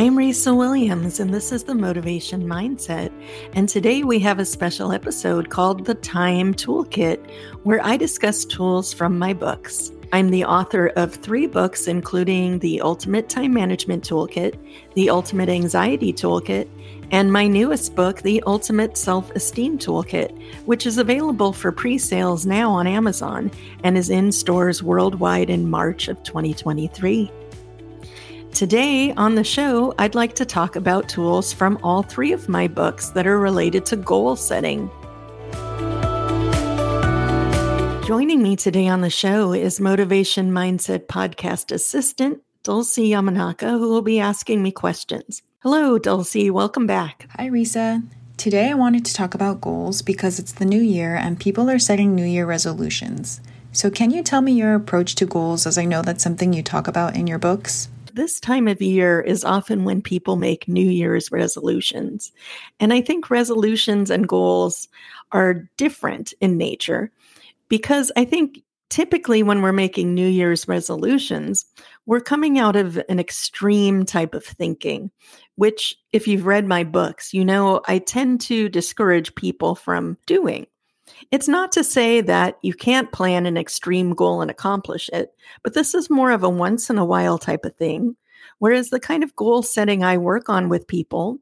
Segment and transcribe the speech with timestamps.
[0.00, 3.12] I'm Risa Williams, and this is the Motivation Mindset.
[3.52, 7.18] And today we have a special episode called The Time Toolkit,
[7.64, 9.92] where I discuss tools from my books.
[10.14, 14.58] I'm the author of three books, including The Ultimate Time Management Toolkit,
[14.94, 16.66] The Ultimate Anxiety Toolkit,
[17.10, 22.46] and my newest book, The Ultimate Self Esteem Toolkit, which is available for pre sales
[22.46, 23.50] now on Amazon
[23.84, 27.30] and is in stores worldwide in March of 2023.
[28.52, 32.68] Today on the show, I'd like to talk about tools from all three of my
[32.68, 34.90] books that are related to goal setting.
[38.06, 44.02] Joining me today on the show is Motivation Mindset podcast assistant, Dulcie Yamanaka, who will
[44.02, 45.42] be asking me questions.
[45.60, 46.50] Hello, Dulcie.
[46.50, 47.28] Welcome back.
[47.36, 48.02] Hi, Risa.
[48.36, 51.78] Today I wanted to talk about goals because it's the new year and people are
[51.78, 53.40] setting new year resolutions.
[53.72, 56.62] So, can you tell me your approach to goals as I know that's something you
[56.62, 57.88] talk about in your books?
[58.14, 62.32] This time of year is often when people make New Year's resolutions.
[62.78, 64.88] And I think resolutions and goals
[65.32, 67.12] are different in nature
[67.68, 71.64] because I think typically when we're making New Year's resolutions,
[72.06, 75.10] we're coming out of an extreme type of thinking,
[75.54, 80.66] which, if you've read my books, you know I tend to discourage people from doing.
[81.30, 85.74] It's not to say that you can't plan an extreme goal and accomplish it, but
[85.74, 88.16] this is more of a once in a while type of thing.
[88.58, 91.38] Whereas the kind of goal setting I work on with people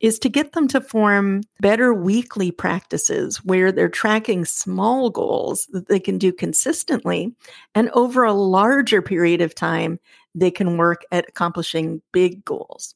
[0.00, 5.88] is to get them to form better weekly practices where they're tracking small goals that
[5.88, 7.34] they can do consistently.
[7.74, 9.98] And over a larger period of time,
[10.34, 12.94] they can work at accomplishing big goals.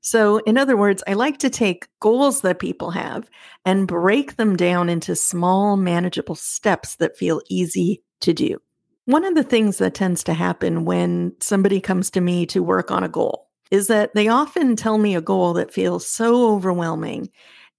[0.00, 3.28] So, in other words, I like to take goals that people have
[3.64, 8.58] and break them down into small, manageable steps that feel easy to do.
[9.06, 12.90] One of the things that tends to happen when somebody comes to me to work
[12.90, 17.28] on a goal is that they often tell me a goal that feels so overwhelming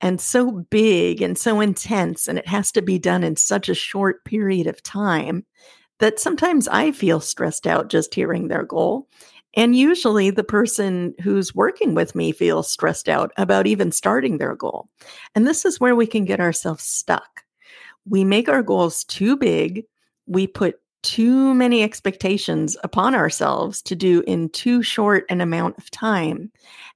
[0.01, 3.75] and so big and so intense, and it has to be done in such a
[3.75, 5.45] short period of time
[5.99, 9.07] that sometimes I feel stressed out just hearing their goal.
[9.55, 14.55] And usually the person who's working with me feels stressed out about even starting their
[14.55, 14.87] goal.
[15.35, 17.43] And this is where we can get ourselves stuck.
[18.07, 19.85] We make our goals too big.
[20.25, 25.89] We put too many expectations upon ourselves to do in too short an amount of
[25.89, 26.51] time.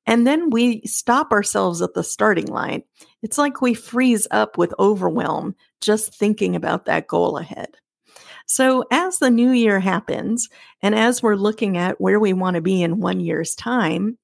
[0.06, 2.84] And then we stop ourselves at the starting line.
[3.24, 7.78] It's like we freeze up with overwhelm just thinking about that goal ahead.
[8.46, 10.50] So, as the new year happens,
[10.82, 14.18] and as we're looking at where we want to be in one year's time,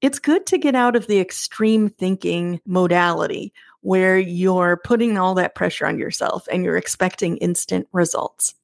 [0.00, 5.54] it's good to get out of the extreme thinking modality where you're putting all that
[5.54, 8.54] pressure on yourself and you're expecting instant results.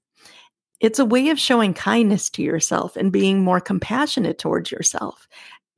[0.81, 5.29] It's a way of showing kindness to yourself and being more compassionate towards yourself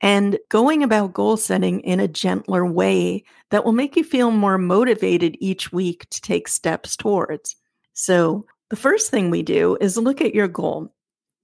[0.00, 4.58] and going about goal setting in a gentler way that will make you feel more
[4.58, 7.56] motivated each week to take steps towards.
[7.94, 10.90] So, the first thing we do is look at your goal.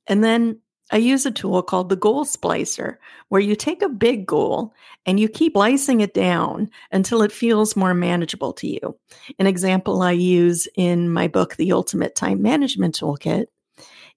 [0.06, 2.97] And then I use a tool called the Goal Splicer,
[3.28, 4.72] where you take a big goal
[5.05, 8.99] and you keep slicing it down until it feels more manageable to you.
[9.39, 13.49] An example I use in my book, The Ultimate Time Management Toolkit,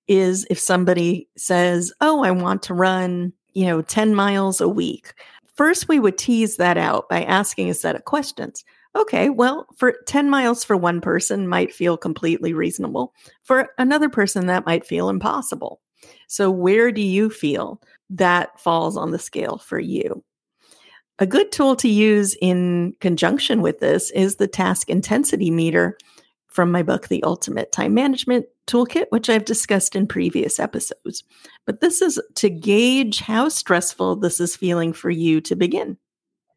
[0.08, 5.16] is if somebody says, Oh, I want to run, you know, 10 miles a week.
[5.56, 8.64] First, we would tease that out by asking a set of questions.
[8.96, 13.14] Okay, well, for 10 miles for one person might feel completely reasonable.
[13.44, 15.80] For another person, that might feel impossible.
[16.28, 20.24] So, where do you feel that falls on the scale for you?
[21.20, 25.98] A good tool to use in conjunction with this is the task intensity meter
[26.48, 31.24] from my book, The Ultimate Time Management Toolkit, which I've discussed in previous episodes.
[31.66, 35.98] But this is to gauge how stressful this is feeling for you to begin.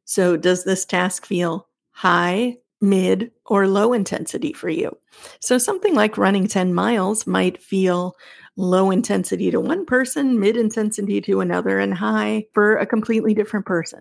[0.04, 4.96] So, does this task feel high, mid, or low intensity for you.
[5.40, 8.16] So something like running 10 miles might feel
[8.56, 13.64] low intensity to one person, mid intensity to another, and high for a completely different
[13.64, 14.00] person.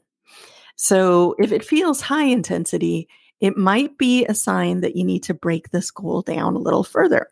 [0.75, 3.07] So if it feels high intensity,
[3.39, 6.83] it might be a sign that you need to break this goal down a little
[6.83, 7.27] further.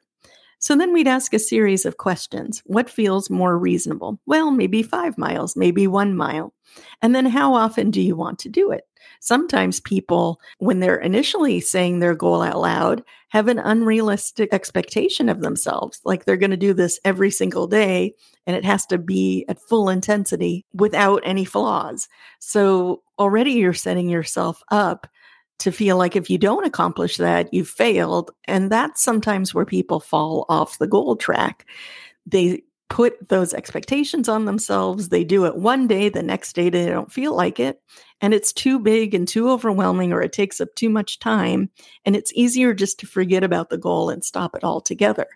[0.60, 2.62] So then we'd ask a series of questions.
[2.66, 4.20] What feels more reasonable?
[4.28, 6.54] Well, maybe five miles, maybe one mile.
[7.02, 8.84] And then how often do you want to do it?
[9.22, 15.42] Sometimes people, when they're initially saying their goal out loud, have an unrealistic expectation of
[15.42, 16.02] themselves.
[16.04, 18.16] Like they're going to do this every single day
[18.48, 22.10] and it has to be at full intensity without any flaws.
[22.40, 25.08] So already you're setting yourself up
[25.60, 28.32] to feel like if you don't accomplish that, you've failed.
[28.46, 31.68] And that's sometimes where people fall off the goal track.
[32.26, 35.10] They put those expectations on themselves.
[35.10, 37.80] They do it one day, the next day they don't feel like it.
[38.22, 41.70] And it's too big and too overwhelming, or it takes up too much time.
[42.06, 45.28] And it's easier just to forget about the goal and stop it altogether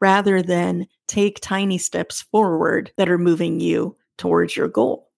[0.00, 5.10] rather than take tiny steps forward that are moving you towards your goal.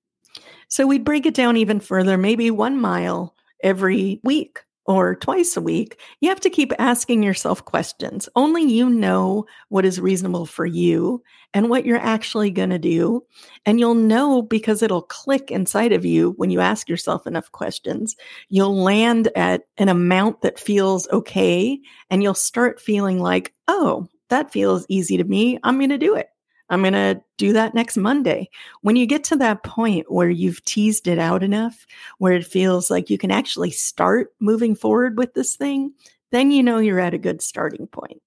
[0.69, 5.61] So we'd break it down even further, maybe one mile every week or twice a
[5.61, 8.29] week, you have to keep asking yourself questions.
[8.35, 11.23] Only you know what is reasonable for you
[11.55, 13.25] and what you're actually going to do.
[13.67, 18.17] And you'll know because it'll click inside of you when you ask yourself enough questions.
[18.49, 21.81] You'll land at an amount that feels okay.
[22.11, 25.59] And you'll start feeling like, oh, that feels easy to me.
[25.63, 26.29] I'm going to do it.
[26.71, 28.49] I'm going to do that next Monday.
[28.83, 31.85] When you get to that point where you've teased it out enough,
[32.19, 35.93] where it feels like you can actually start moving forward with this thing,
[36.31, 38.23] then you know you're at a good starting point.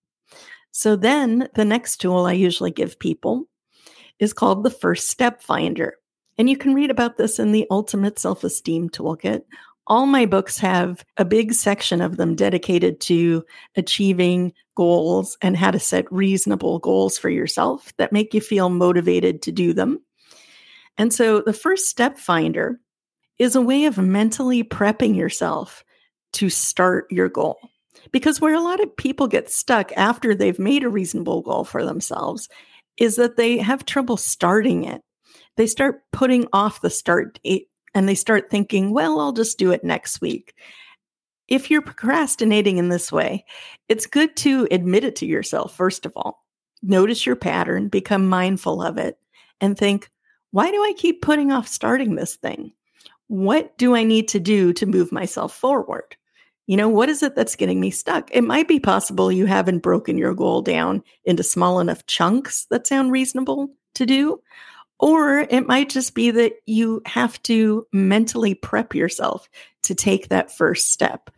[0.72, 3.48] So then the next tool I usually give people
[4.19, 5.95] is called the First Step Finder.
[6.38, 9.44] And you can read about this in the Ultimate Self Esteem Toolkit
[9.88, 13.44] all my books have a big section of them dedicated to
[13.75, 19.41] achieving goals and how to set reasonable goals for yourself that make you feel motivated
[19.41, 20.00] to do them.
[20.97, 22.80] And so the first step finder
[23.39, 25.83] is a way of mentally prepping yourself
[26.33, 27.57] to start your goal.
[28.12, 31.85] Because where a lot of people get stuck after they've made a reasonable goal for
[31.85, 32.47] themselves
[32.97, 35.01] is that they have trouble starting it.
[35.57, 39.72] They start putting off the start date and they start thinking, well, I'll just do
[39.72, 40.54] it next week.
[41.48, 43.45] If you're procrastinating in this way,
[43.90, 46.44] it's good to admit it to yourself, first of all.
[46.81, 49.18] Notice your pattern, become mindful of it,
[49.62, 50.10] and think,
[50.51, 52.74] why do I keep putting off starting this thing?
[53.28, 56.16] What do I need to do to move myself forward?
[56.66, 58.30] You know, what is it that's getting me stuck?
[58.31, 62.88] It might be possible you haven't broken your goal down into small enough chunks that
[62.88, 64.42] sound reasonable to do,
[65.00, 69.50] or it might just be that you have to mentally prep yourself
[69.84, 71.30] to take that first step.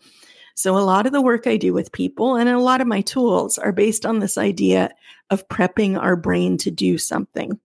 [0.56, 3.02] So, a lot of the work I do with people and a lot of my
[3.02, 4.92] tools are based on this idea
[5.30, 7.60] of prepping our brain to do something.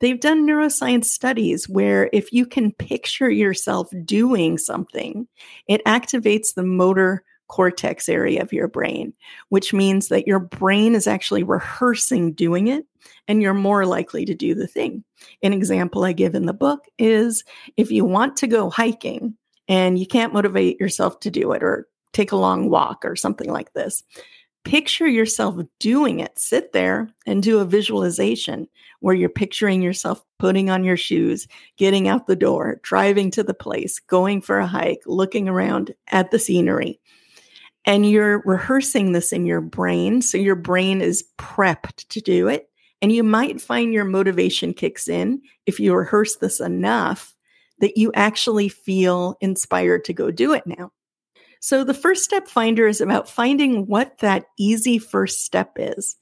[0.00, 5.26] They've done neuroscience studies where if you can picture yourself doing something,
[5.66, 9.12] it activates the motor cortex area of your brain,
[9.48, 12.86] which means that your brain is actually rehearsing doing it
[13.26, 15.02] and you're more likely to do the thing.
[15.42, 17.44] An example I give in the book is
[17.76, 19.34] if you want to go hiking
[19.66, 23.50] and you can't motivate yourself to do it or take a long walk or something
[23.50, 24.02] like this,
[24.64, 26.38] picture yourself doing it.
[26.38, 28.68] Sit there and do a visualization
[29.00, 33.54] where you're picturing yourself putting on your shoes, getting out the door, driving to the
[33.54, 37.00] place, going for a hike, looking around at the scenery
[37.88, 40.20] and you're rehearsing this in your brain.
[40.20, 42.68] So your brain is prepped to do it.
[43.00, 47.34] And you might find your motivation kicks in if you rehearse this enough
[47.78, 50.92] that you actually feel inspired to go do it now.
[51.60, 56.14] So the first step finder is about finding what that easy first step is.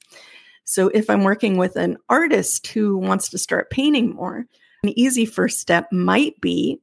[0.63, 4.45] So if I'm working with an artist who wants to start painting more,
[4.83, 6.79] an easy first step might be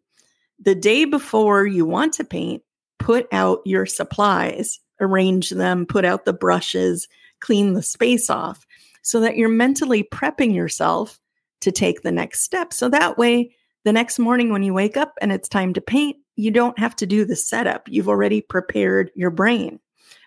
[0.60, 2.62] the day before you want to paint,
[3.04, 7.06] put out your supplies, arrange them, put out the brushes,
[7.40, 8.66] clean the space off
[9.02, 11.18] so that you're mentally prepping yourself
[11.60, 12.72] to take the next step.
[12.72, 13.54] So that way,
[13.84, 16.96] the next morning when you wake up and it's time to paint, you don't have
[16.96, 17.86] to do the setup.
[17.90, 19.80] You've already prepared your brain.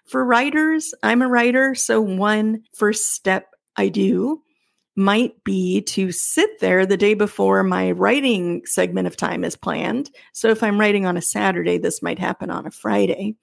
[0.05, 1.73] For writers, I'm a writer.
[1.73, 4.43] So, one first step I do
[4.97, 10.09] might be to sit there the day before my writing segment of time is planned.
[10.33, 13.35] So if I'm writing on a Saturday, this might happen on a Friday.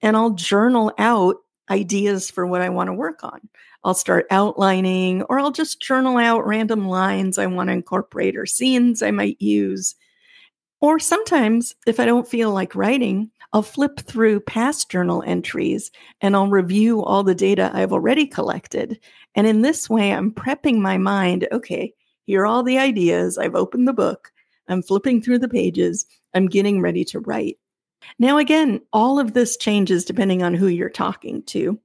[0.00, 1.36] And I'll journal out
[1.68, 3.40] ideas for what I want to work on.
[3.82, 8.46] I'll start outlining, or I'll just journal out random lines I want to incorporate or
[8.46, 9.96] scenes I might use.
[10.80, 15.90] Or sometimes, if I don't feel like writing, I'll flip through past journal entries
[16.20, 18.98] and I'll review all the data I've already collected.
[19.34, 21.92] And in this way, I'm prepping my mind okay,
[22.24, 23.36] here are all the ideas.
[23.36, 24.32] I've opened the book,
[24.68, 27.58] I'm flipping through the pages, I'm getting ready to write.
[28.18, 31.78] Now, again, all of this changes depending on who you're talking to.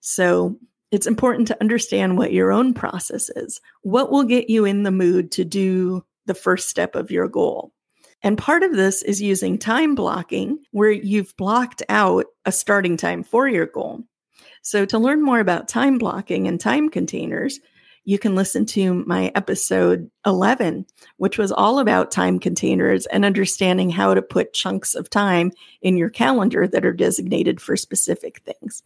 [0.00, 0.56] So
[0.90, 3.60] it's important to understand what your own process is.
[3.82, 7.72] What will get you in the mood to do the first step of your goal?
[8.22, 13.22] And part of this is using time blocking, where you've blocked out a starting time
[13.22, 14.04] for your goal.
[14.62, 17.60] So, to learn more about time blocking and time containers,
[18.04, 20.86] you can listen to my episode 11,
[21.16, 25.96] which was all about time containers and understanding how to put chunks of time in
[25.96, 28.82] your calendar that are designated for specific things.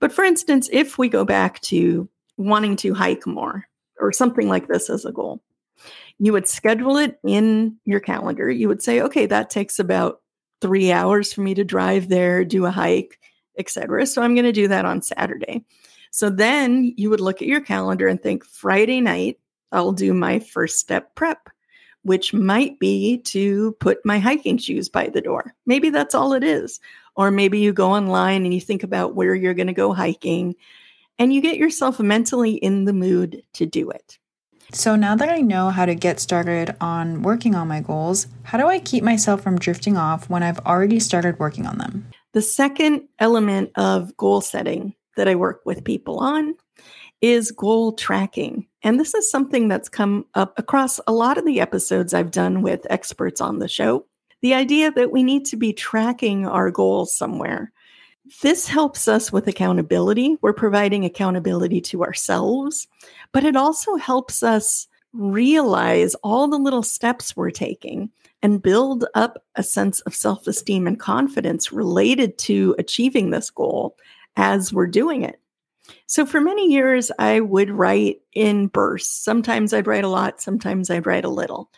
[0.00, 3.66] But for instance, if we go back to wanting to hike more,
[4.00, 5.40] or something like this as a goal.
[6.18, 8.50] You would schedule it in your calendar.
[8.50, 10.20] You would say, okay, that takes about
[10.60, 13.18] three hours for me to drive there, do a hike,
[13.58, 14.06] etc.
[14.06, 15.64] So I'm going to do that on Saturday.
[16.10, 19.38] So then you would look at your calendar and think Friday night,
[19.72, 21.50] I'll do my first step prep,
[22.02, 25.54] which might be to put my hiking shoes by the door.
[25.66, 26.80] Maybe that's all it is.
[27.16, 30.54] Or maybe you go online and you think about where you're going to go hiking
[31.18, 34.18] and you get yourself mentally in the mood to do it.
[34.72, 38.58] So now that I know how to get started on working on my goals, how
[38.58, 42.08] do I keep myself from drifting off when I've already started working on them?
[42.32, 46.54] The second element of goal setting that I work with people on
[47.22, 48.66] is goal tracking.
[48.82, 52.62] And this is something that's come up across a lot of the episodes I've done
[52.62, 54.06] with experts on the show.
[54.42, 57.72] The idea that we need to be tracking our goals somewhere.
[58.42, 60.36] This helps us with accountability.
[60.40, 62.88] We're providing accountability to ourselves,
[63.32, 68.10] but it also helps us realize all the little steps we're taking
[68.42, 73.96] and build up a sense of self esteem and confidence related to achieving this goal
[74.36, 75.40] as we're doing it.
[76.06, 79.24] So, for many years, I would write in bursts.
[79.24, 81.70] Sometimes I'd write a lot, sometimes I'd write a little.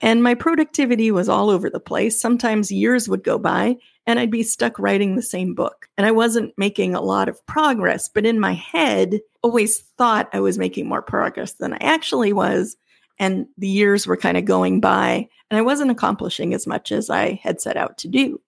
[0.00, 2.20] And my productivity was all over the place.
[2.20, 5.88] Sometimes years would go by and I'd be stuck writing the same book.
[5.96, 10.40] And I wasn't making a lot of progress, but in my head, always thought I
[10.40, 12.76] was making more progress than I actually was.
[13.18, 17.10] And the years were kind of going by and I wasn't accomplishing as much as
[17.10, 18.40] I had set out to do.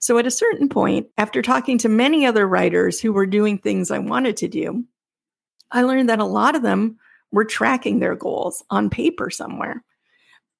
[0.00, 3.90] So at a certain point, after talking to many other writers who were doing things
[3.90, 4.84] I wanted to do,
[5.70, 6.98] I learned that a lot of them
[7.32, 9.84] were tracking their goals on paper somewhere.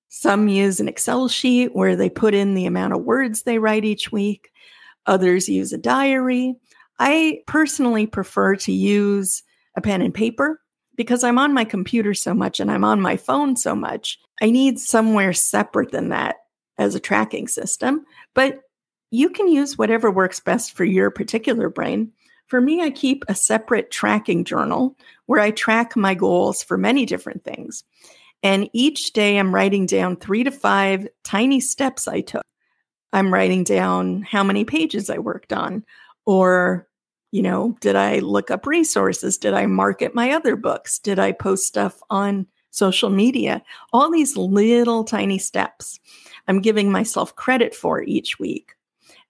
[0.08, 3.84] Some use an Excel sheet where they put in the amount of words they write
[3.84, 4.50] each week.
[5.06, 6.54] Others use a diary.
[6.98, 9.42] I personally prefer to use
[9.76, 10.60] a pen and paper
[10.96, 14.18] because I'm on my computer so much and I'm on my phone so much.
[14.42, 16.36] I need somewhere separate than that
[16.78, 18.04] as a tracking system.
[18.34, 18.60] But
[19.10, 22.12] you can use whatever works best for your particular brain.
[22.46, 24.96] For me, I keep a separate tracking journal
[25.26, 27.84] where I track my goals for many different things.
[28.42, 32.44] And each day I'm writing down three to five tiny steps I took.
[33.12, 35.84] I'm writing down how many pages I worked on,
[36.26, 36.86] or,
[37.32, 39.38] you know, did I look up resources?
[39.38, 40.98] Did I market my other books?
[40.98, 43.62] Did I post stuff on social media?
[43.92, 45.98] All these little tiny steps
[46.46, 48.74] I'm giving myself credit for each week.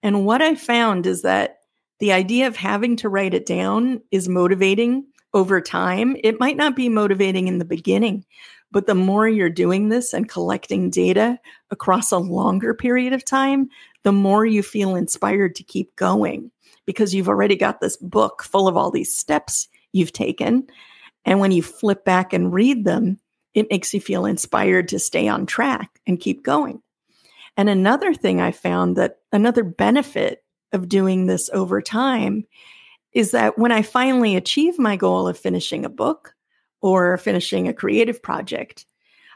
[0.03, 1.59] And what I found is that
[1.99, 6.17] the idea of having to write it down is motivating over time.
[6.23, 8.25] It might not be motivating in the beginning,
[8.70, 11.38] but the more you're doing this and collecting data
[11.70, 13.68] across a longer period of time,
[14.02, 16.50] the more you feel inspired to keep going
[16.87, 20.66] because you've already got this book full of all these steps you've taken.
[21.25, 23.18] And when you flip back and read them,
[23.54, 26.82] it makes you feel inspired to stay on track and keep going.
[27.56, 32.46] And another thing I found that another benefit of doing this over time
[33.12, 36.34] is that when I finally achieve my goal of finishing a book
[36.80, 38.87] or finishing a creative project,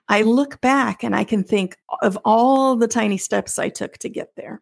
[0.08, 4.08] I look back and I can think of all the tiny steps I took to
[4.08, 4.60] get there.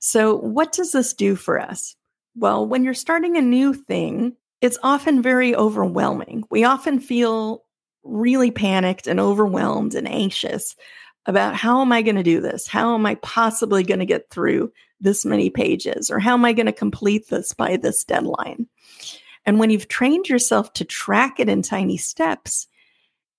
[0.00, 1.96] So, what does this do for us?
[2.34, 6.44] Well, when you're starting a new thing, it's often very overwhelming.
[6.50, 7.64] We often feel
[8.04, 10.76] really panicked and overwhelmed and anxious
[11.26, 12.66] about how am I going to do this?
[12.66, 16.10] How am I possibly going to get through this many pages?
[16.10, 18.66] Or how am I going to complete this by this deadline?
[19.46, 22.68] And when you've trained yourself to track it in tiny steps,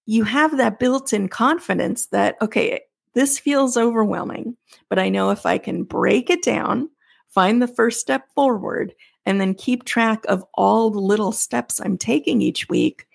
[0.06, 2.82] you have that built in confidence that, okay,
[3.14, 4.56] this feels overwhelming,
[4.90, 6.90] but I know if I can break it down,
[7.28, 8.94] find the first step forward,
[9.26, 13.06] and then keep track of all the little steps I'm taking each week,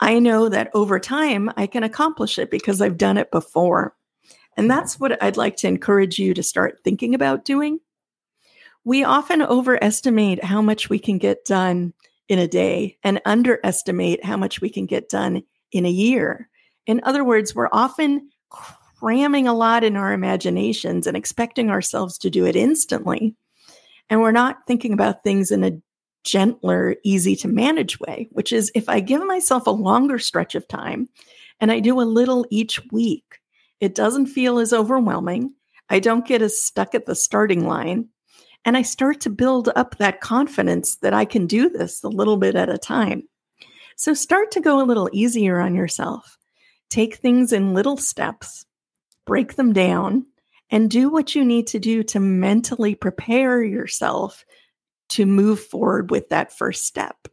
[0.00, 3.94] I know that over time I can accomplish it because I've done it before.
[4.56, 4.76] And mm-hmm.
[4.76, 7.78] that's what I'd like to encourage you to start thinking about doing.
[8.84, 11.94] We often overestimate how much we can get done
[12.28, 16.48] in a day and underestimate how much we can get done in a year.
[16.86, 22.30] In other words, we're often cramming a lot in our imaginations and expecting ourselves to
[22.30, 23.34] do it instantly.
[24.08, 25.78] And we're not thinking about things in a
[26.24, 30.68] gentler, easy to manage way, which is if I give myself a longer stretch of
[30.68, 31.08] time
[31.60, 33.40] and I do a little each week,
[33.80, 35.54] it doesn't feel as overwhelming.
[35.88, 38.08] I don't get as stuck at the starting line.
[38.64, 42.36] And I start to build up that confidence that I can do this a little
[42.36, 43.24] bit at a time.
[43.96, 46.38] So start to go a little easier on yourself.
[46.90, 48.64] Take things in little steps,
[49.26, 50.26] break them down,
[50.70, 54.44] and do what you need to do to mentally prepare yourself
[55.10, 57.28] to move forward with that first step.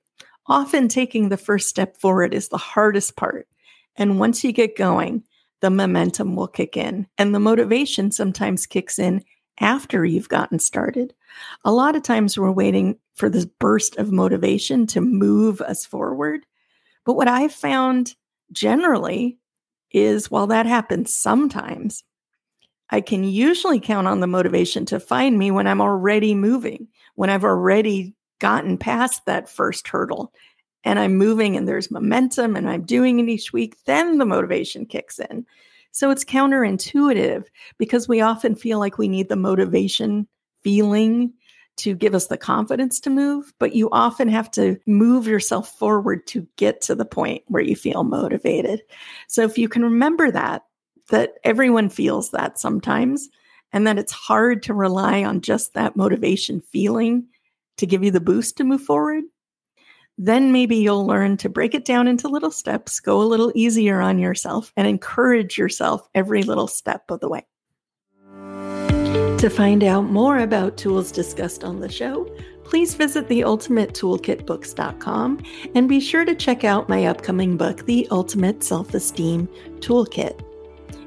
[0.47, 3.47] Often taking the first step forward is the hardest part.
[3.95, 5.23] And once you get going,
[5.61, 7.07] the momentum will kick in.
[7.17, 9.23] And the motivation sometimes kicks in
[9.59, 11.13] after you've gotten started.
[11.65, 16.45] A lot of times we're waiting for this burst of motivation to move us forward.
[17.05, 18.15] But what I've found
[18.51, 19.37] generally
[19.91, 22.03] is while that happens sometimes,
[22.89, 27.29] I can usually count on the motivation to find me when I'm already moving, when
[27.29, 30.33] I've already gotten past that first hurdle
[30.83, 34.85] and I'm moving and there's momentum and I'm doing it each week, then the motivation
[34.85, 35.45] kicks in.
[35.91, 37.45] So it's counterintuitive
[37.77, 40.27] because we often feel like we need the motivation
[40.63, 41.33] feeling
[41.77, 46.27] to give us the confidence to move, but you often have to move yourself forward
[46.27, 48.81] to get to the point where you feel motivated.
[49.27, 50.63] So if you can remember that,
[51.09, 53.29] that everyone feels that sometimes,
[53.71, 57.27] and that it's hard to rely on just that motivation feeling
[57.77, 59.23] to give you the boost to move forward,
[60.17, 64.01] then maybe you'll learn to break it down into little steps, go a little easier
[64.01, 67.45] on yourself, and encourage yourself every little step of the way.
[69.39, 72.29] To find out more about tools discussed on the show,
[72.65, 75.43] please visit theultimatetoolkitbooks.com
[75.75, 79.47] and be sure to check out my upcoming book, The Ultimate Self Esteem
[79.79, 80.41] Toolkit.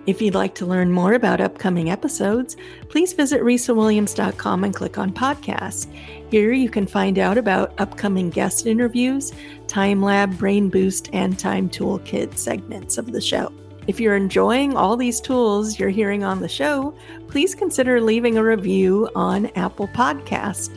[0.06, 2.56] If you'd like to learn more about upcoming episodes,
[2.88, 5.92] please visit risawilliams.com and click on podcast.
[6.30, 9.34] Here you can find out about upcoming guest interviews,
[9.66, 13.52] Time Lab, Brain Boost, and Time Toolkit segments of the show.
[13.86, 16.94] If you're enjoying all these tools you're hearing on the show,
[17.28, 20.70] please consider leaving a review on Apple Podcast.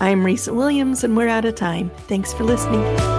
[0.00, 1.90] I'm Risa Williams, and we're out of time.
[2.06, 3.17] Thanks for listening.